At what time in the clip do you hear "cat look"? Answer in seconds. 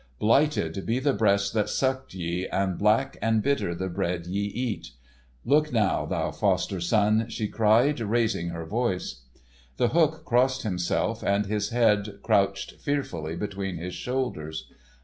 4.77-5.69